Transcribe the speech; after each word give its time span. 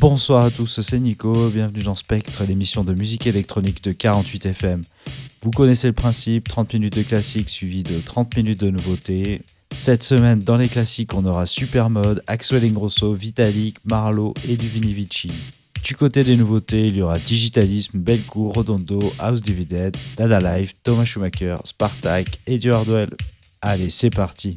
Bonsoir 0.00 0.44
à 0.44 0.50
tous, 0.50 0.80
c'est 0.80 0.98
Nico, 0.98 1.50
bienvenue 1.50 1.82
dans 1.82 1.94
Spectre, 1.94 2.42
l'émission 2.44 2.84
de 2.84 2.94
musique 2.94 3.26
électronique 3.26 3.82
de 3.82 3.92
48 3.92 4.46
FM. 4.46 4.80
Vous 5.42 5.50
connaissez 5.50 5.86
le 5.86 5.92
principe, 5.92 6.48
30 6.48 6.74
minutes 6.74 6.96
de 6.96 7.02
classique 7.02 7.48
suivi 7.48 7.82
de 7.82 7.98
30 8.00 8.36
minutes 8.36 8.60
de 8.60 8.70
nouveautés. 8.70 9.42
Cette 9.70 10.02
semaine, 10.02 10.40
dans 10.40 10.56
les 10.56 10.68
classiques, 10.68 11.14
on 11.14 11.24
aura 11.24 11.46
Supermode, 11.46 12.22
Axel 12.26 12.64
Ingrosso, 12.64 13.14
Vitalik, 13.14 13.76
Marlowe 13.84 14.34
et 14.48 14.56
Duvini 14.56 14.92
Vici. 14.92 15.30
Du 15.82 15.94
côté 15.94 16.24
des 16.24 16.36
nouveautés, 16.36 16.88
il 16.88 16.96
y 16.96 17.02
aura 17.02 17.18
Digitalisme, 17.18 17.98
Belcourt, 17.98 18.54
Rodondo, 18.54 19.00
House 19.18 19.42
Divided, 19.42 19.96
Dada 20.16 20.58
Life, 20.58 20.74
Thomas 20.82 21.04
Schumacher, 21.04 21.54
Spartak 21.64 22.40
et 22.46 22.58
du. 22.58 22.72
Allez, 23.62 23.90
c'est 23.90 24.10
parti! 24.10 24.56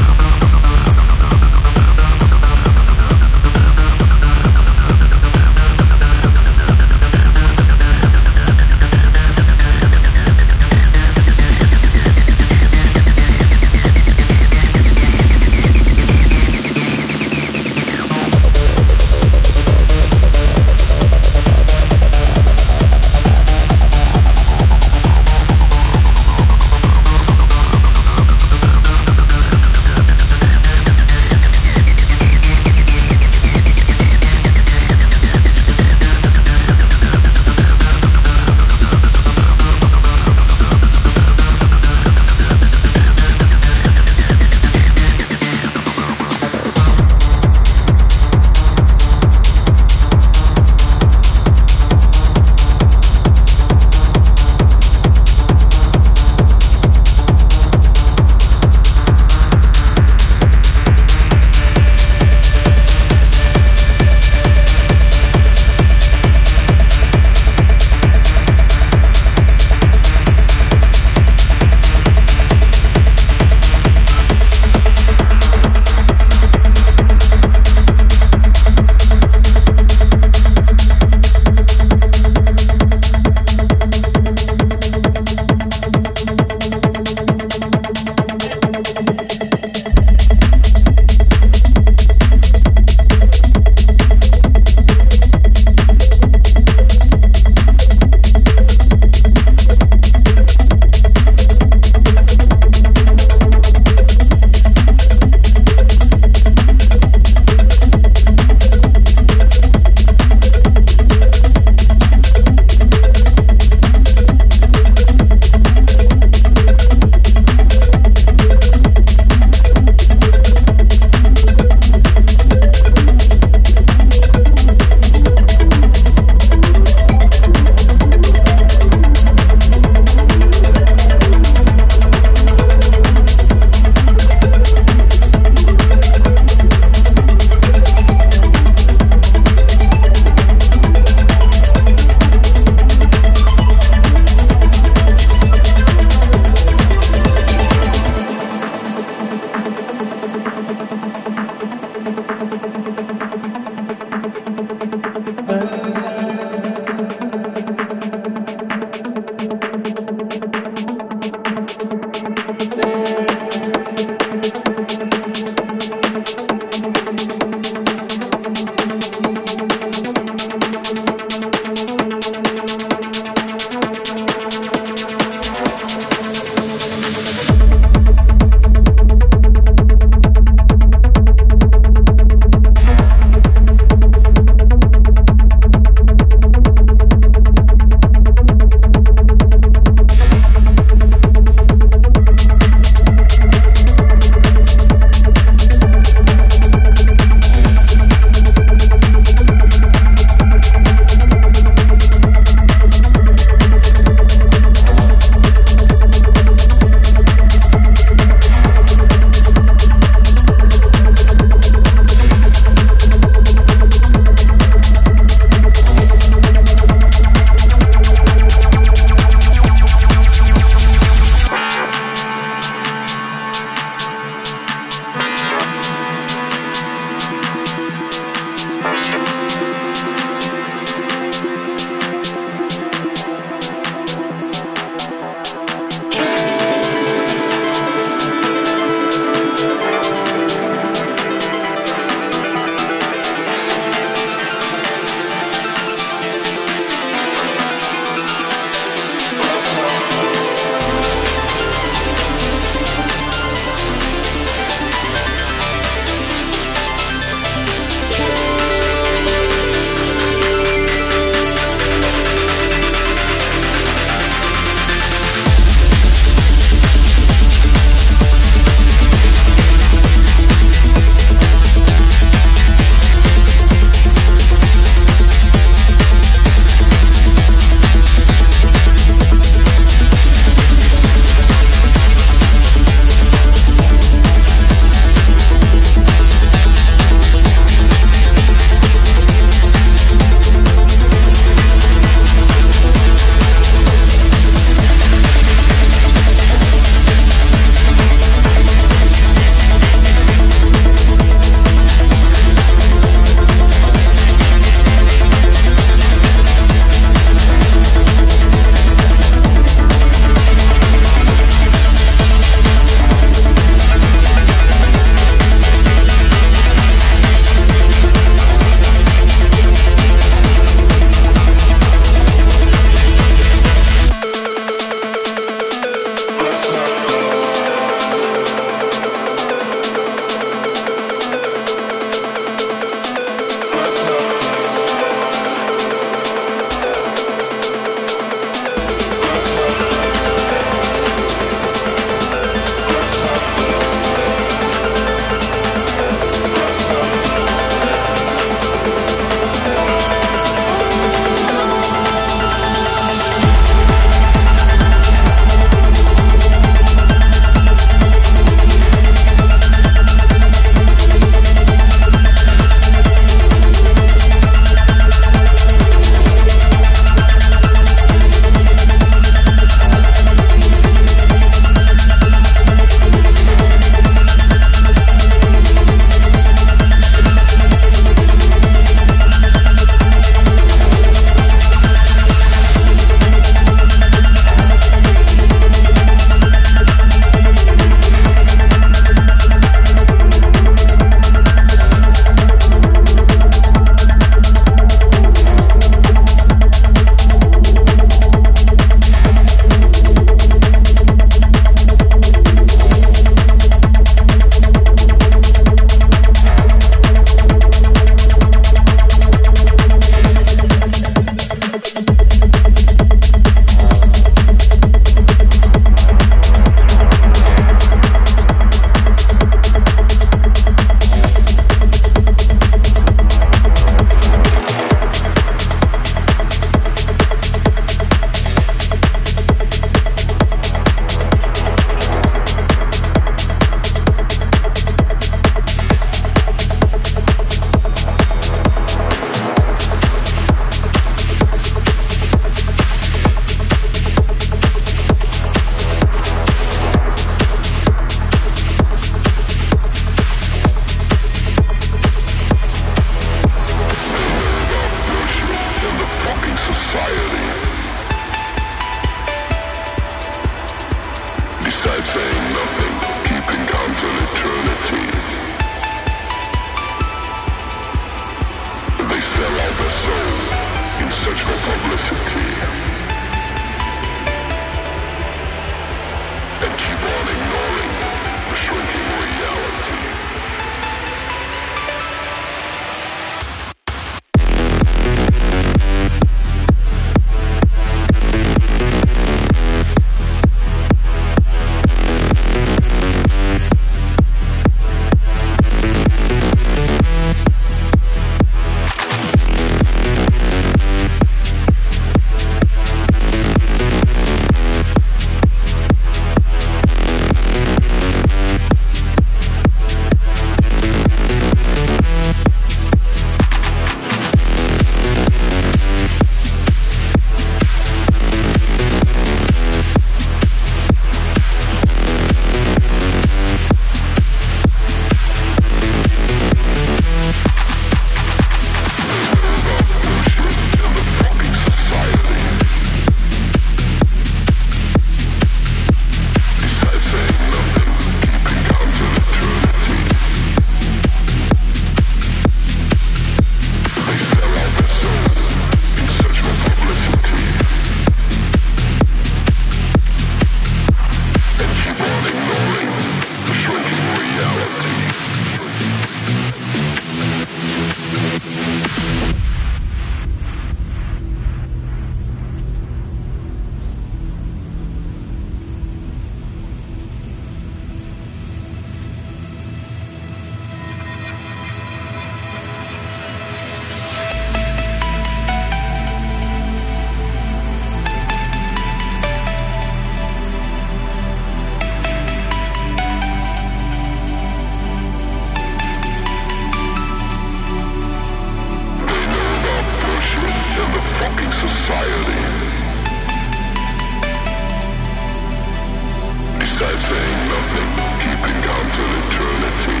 Besides 596.68 597.02
saying 597.02 597.40
nothing, 597.48 597.90
keeping 598.20 598.58
count 598.62 598.88
till 598.94 599.12
eternity. 599.24 600.00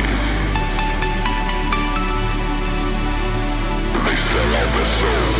They 4.04 4.16
sell 4.30 4.50
out 4.60 4.70
their 4.76 4.90
soul 5.00 5.32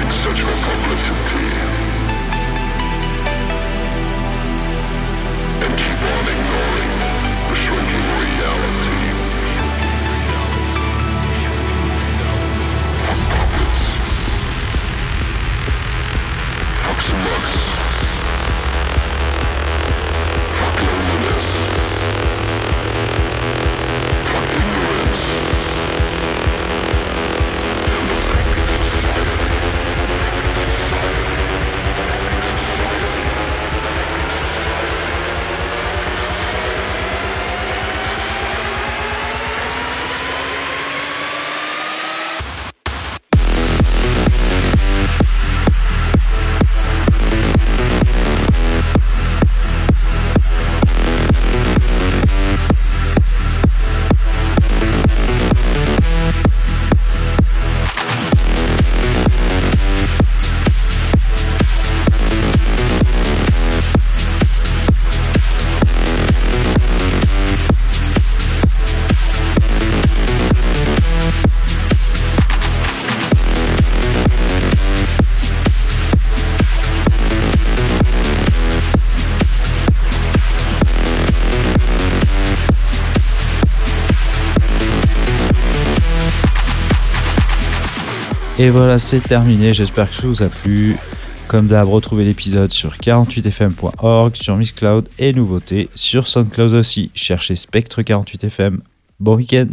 in 0.00 0.08
search 0.10 0.40
for 0.40 0.56
publicity. 0.66 1.48
And 5.62 5.72
keep 5.76 6.00
on 6.14 6.24
ignoring 6.34 6.92
the 7.48 7.56
shrinking 7.62 8.06
reality. 8.22 9.02
For 13.04 13.18
profits. 13.30 13.82
Fuck 16.82 17.00
some 17.02 17.22
bucks. 17.24 17.81
Et 88.62 88.70
voilà, 88.70 88.96
c'est 89.00 89.18
terminé. 89.18 89.74
J'espère 89.74 90.08
que 90.08 90.14
ça 90.14 90.22
vous 90.24 90.42
a 90.44 90.48
plu. 90.48 90.94
Comme 91.48 91.66
d'hab, 91.66 91.88
retrouvez 91.88 92.24
l'épisode 92.24 92.72
sur 92.72 92.94
48fm.org, 92.94 94.36
sur 94.36 94.56
Miss 94.56 94.70
Cloud 94.70 95.08
et 95.18 95.32
nouveautés 95.32 95.90
sur 95.96 96.28
SoundCloud 96.28 96.72
aussi. 96.74 97.10
Cherchez 97.12 97.56
Spectre 97.56 98.02
48fm. 98.02 98.76
Bon 99.18 99.34
week-end 99.34 99.66